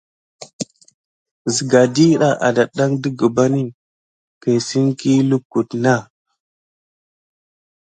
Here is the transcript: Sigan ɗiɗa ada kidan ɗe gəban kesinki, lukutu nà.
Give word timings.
Sigan 1.53 1.85
ɗiɗa 1.95 2.29
ada 2.47 2.63
kidan 2.69 2.91
ɗe 3.01 3.09
gəban 3.19 3.53
kesinki, 4.41 5.11
lukutu 5.29 5.75
nà. 5.85 5.93